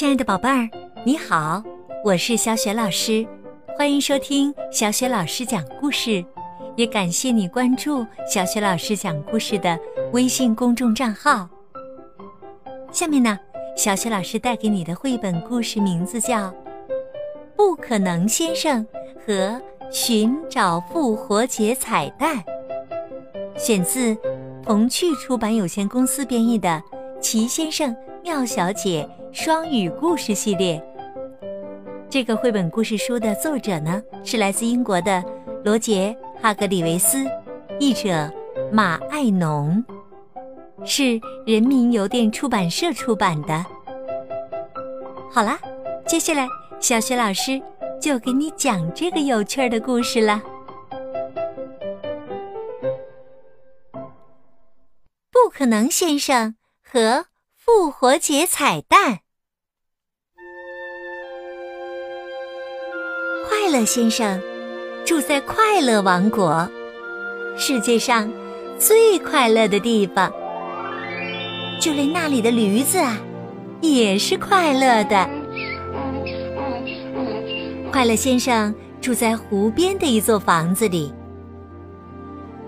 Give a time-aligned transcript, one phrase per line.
[0.00, 0.66] 亲爱的宝贝儿，
[1.04, 1.62] 你好，
[2.02, 3.22] 我是小雪老师，
[3.76, 6.24] 欢迎收听小雪老师讲故事，
[6.74, 9.78] 也感谢你关注小雪老师讲故事的
[10.14, 11.46] 微信公众账号。
[12.90, 13.38] 下面呢，
[13.76, 16.48] 小雪老师带给你的绘本故事名字叫
[17.54, 18.86] 《不可能先生
[19.26, 19.60] 和
[19.92, 22.38] 寻找复活节彩蛋》，
[23.54, 24.16] 选自
[24.62, 26.82] 童趣出版有限公司编译的
[27.20, 29.08] 《齐先生妙小姐》。
[29.32, 30.82] 双语故事系列，
[32.08, 35.22] 这个绘本故事书的作者呢是来自英国的
[35.62, 36.12] 罗杰·
[36.42, 37.24] 哈格里维斯，
[37.78, 38.28] 译者
[38.72, 39.84] 马爱农，
[40.84, 43.64] 是人民邮电出版社出版的。
[45.30, 45.56] 好啦，
[46.04, 46.48] 接下来
[46.80, 47.62] 小雪老师
[48.00, 50.42] 就给你讲这个有趣儿的故事了。
[55.30, 56.56] 不可能先生
[56.90, 57.26] 和。
[57.62, 59.18] 复活节彩蛋！
[63.46, 64.40] 快乐先生
[65.06, 66.68] 住在快乐王国，
[67.56, 68.28] 世界上
[68.78, 70.32] 最快乐的地方。
[71.78, 73.20] 就连那里的驴子啊，
[73.82, 75.30] 也是快乐的。
[77.92, 81.12] 快乐先生住在湖边的一座房子里。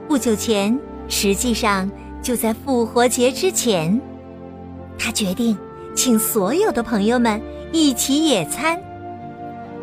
[0.07, 1.91] 不久前，实际上
[2.23, 4.01] 就在复活节之前。
[5.05, 5.58] 他决定
[5.97, 8.81] 请所有的朋友们一起野餐，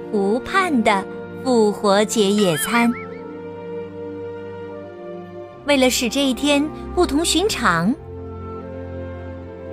[0.09, 1.03] 湖畔的
[1.43, 2.89] 复活节野餐。
[5.65, 7.93] 为了使这一天不同寻常，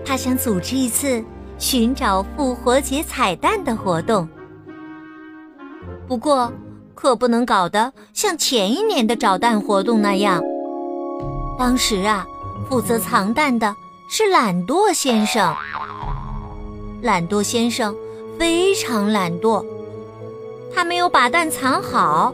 [0.04, 1.24] 他想组织一次
[1.58, 4.28] 寻找复活节彩蛋的活动。
[6.08, 6.52] 不过，
[6.96, 10.42] 可不能搞得像前一年的找蛋活动那样。
[11.56, 12.26] 当时啊，
[12.68, 13.72] 负责藏蛋的。
[14.08, 15.54] 是懒惰先生。
[17.02, 17.94] 懒惰先生
[18.38, 19.64] 非常懒惰，
[20.74, 22.32] 他没有把蛋藏好，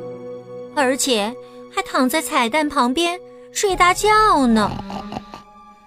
[0.75, 1.35] 而且
[1.75, 3.19] 还躺在彩蛋旁边
[3.53, 4.71] 睡大觉呢。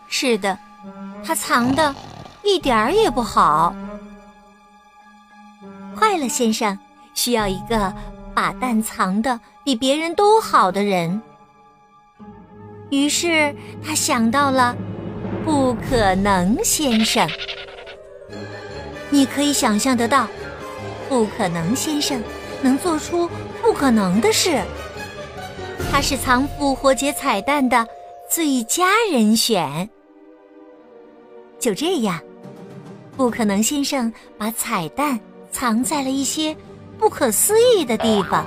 [0.07, 0.57] 是的，
[1.23, 1.95] 他藏的
[2.43, 3.73] 一点儿也不好。
[5.95, 6.77] 快乐先生
[7.13, 7.93] 需要一个
[8.33, 11.21] 把蛋藏的比别人都好的人，
[12.89, 14.75] 于是他想到了。
[15.43, 17.29] 不可能，先生。
[19.09, 20.27] 你可以想象得到，
[21.07, 22.21] 不可能先生
[22.61, 23.29] 能做出
[23.61, 24.61] 不可能的事。
[25.91, 27.87] 他是藏复活节彩蛋的
[28.29, 29.89] 最佳人选。
[31.59, 32.19] 就这样，
[33.15, 35.19] 不可能先生把彩蛋
[35.51, 36.55] 藏在了一些
[36.97, 38.45] 不可思议的地方，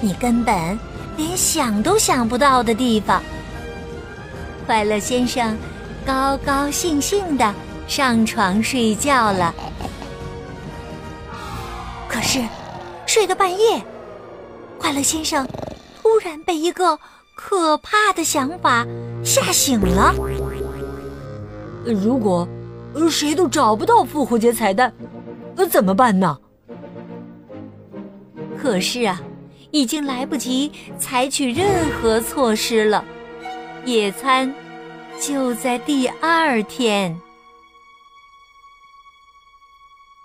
[0.00, 0.78] 你根本
[1.16, 3.22] 连想都想不到的地方。
[4.66, 5.56] 快乐先生
[6.06, 7.54] 高高兴兴地
[7.86, 9.54] 上床睡觉了。
[12.08, 12.42] 可是，
[13.06, 13.82] 睡到半夜，
[14.78, 15.46] 快乐先生
[16.00, 16.98] 突然被一个
[17.34, 18.86] 可怕的想法
[19.22, 20.14] 吓醒了。
[21.84, 22.48] 如果
[23.10, 24.90] 谁都找不到复活节彩蛋，
[25.70, 26.38] 怎么办呢？
[28.56, 29.20] 可是啊，
[29.70, 33.04] 已经来不及采取任何措施了。
[33.84, 34.52] 野餐
[35.20, 37.14] 就在第二天。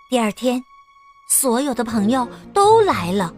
[0.09, 0.63] 第二天，
[1.27, 3.33] 所有的朋友都来了。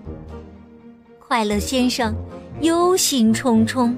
[1.19, 2.15] 快乐先生
[2.61, 3.95] 忧心忡忡，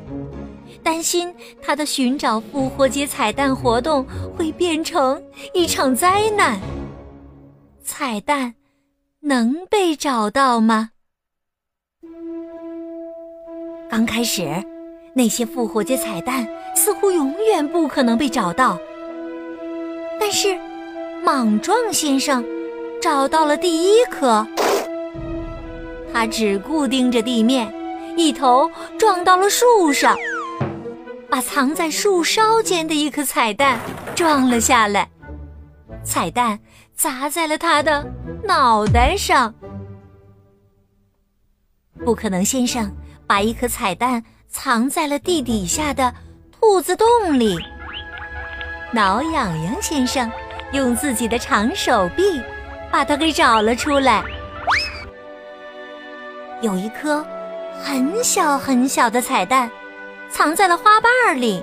[0.81, 4.05] 担心他的寻找复活节彩蛋活动
[4.37, 5.21] 会变成
[5.53, 6.57] 一场灾难。
[7.83, 8.55] 彩蛋
[9.19, 10.91] 能被找到吗？
[13.89, 14.72] 刚开始。
[15.15, 18.79] 那些复活节彩蛋似乎永远不可能被找到，
[20.19, 20.59] 但是
[21.23, 22.43] 莽撞先生
[22.99, 24.45] 找到了第一颗。
[26.11, 27.71] 他只顾盯着地面，
[28.17, 30.17] 一头撞到了树上，
[31.29, 33.79] 把藏在树梢间的一颗彩蛋
[34.15, 35.07] 撞了下来。
[36.03, 36.59] 彩蛋
[36.95, 38.03] 砸在了他的
[38.43, 39.53] 脑袋上。
[42.03, 42.91] 不可能先生
[43.27, 44.23] 把一颗彩蛋。
[44.53, 46.13] 藏在了地底下的
[46.51, 47.07] 兔子洞
[47.37, 47.57] 里。
[48.93, 50.31] 挠痒痒先生
[50.71, 52.39] 用自己的长手臂
[52.91, 54.23] 把它给找了出来。
[56.61, 57.25] 有一颗
[57.81, 59.69] 很小很小的彩蛋，
[60.29, 61.61] 藏在了花瓣里，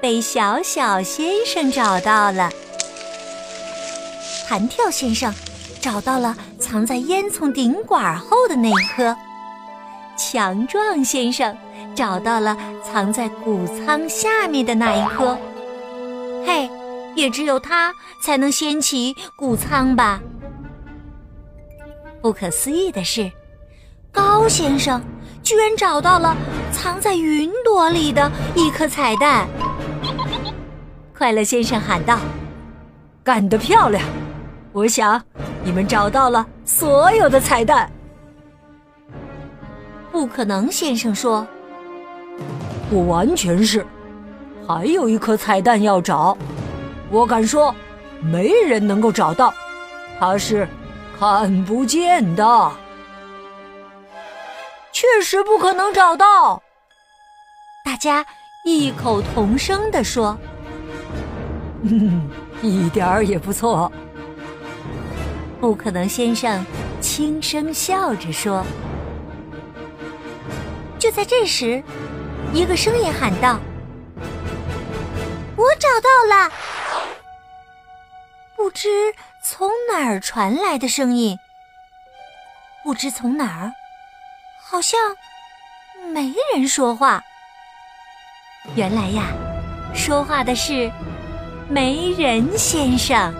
[0.00, 2.48] 被小小先生找到了。
[4.48, 5.34] 弹跳先生
[5.80, 9.14] 找到了藏在烟囱顶管后的那一颗。
[10.16, 11.54] 强壮先生。
[11.94, 15.36] 找到了藏在谷仓下面的那一颗。
[16.46, 16.68] 嘿，
[17.14, 20.20] 也只有它才能掀起谷仓吧。
[22.20, 23.30] 不可思议的是，
[24.12, 25.02] 高先生
[25.42, 26.36] 居然找到了
[26.72, 29.48] 藏在云朵里的一颗彩蛋。
[31.16, 32.18] 快乐先生喊道
[33.22, 34.04] ：“干得漂亮！
[34.72, 35.22] 我想
[35.62, 37.90] 你们找到了所有的彩蛋。”
[40.10, 41.46] 不可能先生说
[42.92, 43.86] ：“不完全是，
[44.68, 46.36] 还有一颗彩蛋要找。
[47.10, 47.74] 我敢说，
[48.20, 49.52] 没人能够找到，
[50.20, 50.68] 它是。”
[51.18, 52.72] 看不见的，
[54.90, 56.60] 确实不可能找到。
[57.84, 58.26] 大家
[58.64, 60.36] 异口同声地说
[61.84, 62.28] ：“嗯，
[62.60, 63.92] 一点儿也不错。”
[65.60, 66.66] 不可能先生
[67.00, 68.64] 轻声笑着说。
[70.98, 71.80] 就在这时，
[72.52, 73.58] 一个声音喊道
[75.56, 76.52] ：“我找到了！”
[78.56, 78.88] 不知。
[79.44, 81.36] 从哪儿传来的声音？
[82.84, 83.72] 不知从哪儿，
[84.62, 85.00] 好像
[86.12, 87.20] 没人说话。
[88.76, 89.24] 原来呀，
[89.92, 90.88] 说话的是
[91.68, 93.34] 没人先生。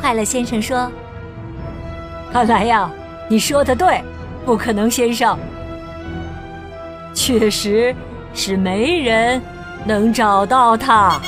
[0.00, 0.88] 快乐先生说
[2.32, 2.88] ：“看来呀，
[3.28, 4.00] 你说的对，
[4.46, 5.36] 不可能先生，
[7.18, 7.92] 确实
[8.32, 9.42] 是没人
[9.84, 11.20] 能找到他。”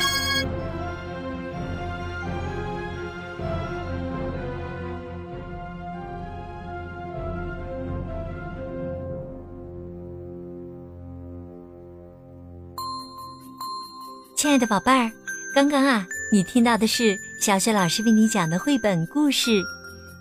[14.37, 15.11] 亲爱的宝贝儿，
[15.55, 19.51] 刚刚啊，你听到的是小雪老师为你讲的绘本故事《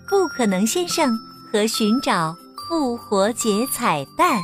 [0.08, 1.16] 不可能先生
[1.50, 2.36] 和寻找
[2.68, 4.38] 复活节彩蛋》，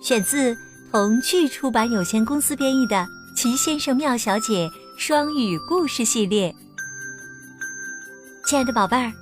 [0.00, 0.56] 选自
[0.90, 2.96] 童趣出版有限公司编译的
[3.36, 4.66] 《奇先生妙小姐》
[4.96, 6.54] 双语故事系列。
[8.46, 9.12] 亲爱的宝贝儿，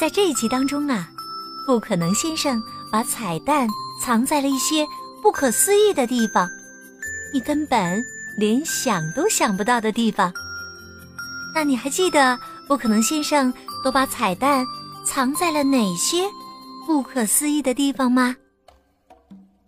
[0.00, 1.08] 在这一集当中啊，
[1.66, 2.60] 不可能先生
[2.90, 3.68] 把彩蛋
[4.00, 4.86] 藏在了一些
[5.22, 6.48] 不可思议的地方，
[7.32, 8.02] 你根本。
[8.36, 10.32] 连想都想不到的地方，
[11.54, 12.36] 那你还记得
[12.66, 13.54] 不可能先生
[13.84, 14.66] 都把彩蛋
[15.06, 16.24] 藏在了哪些
[16.84, 18.34] 不可思议的地方吗？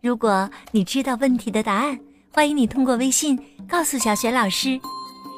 [0.07, 1.99] 如果你知道问题的答案，
[2.33, 3.37] 欢迎你通过微信
[3.69, 4.79] 告诉小雪老师。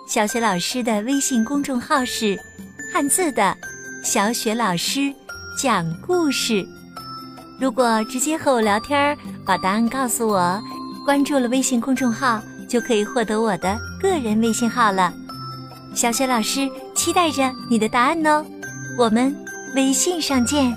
[0.06, 2.38] 小雪老师的微信公众号是
[2.92, 3.56] “汉字的
[4.04, 5.10] 小雪老师
[5.58, 6.62] 讲故事”。
[7.58, 10.62] 如果直接和我聊天，把答案告诉我，
[11.02, 12.38] 关注了微信公众号。
[12.68, 15.10] 就可以获得我的个人微信号了，
[15.94, 18.44] 小雪老师期待着你的答案哦，
[18.98, 19.34] 我们
[19.74, 20.76] 微信上见。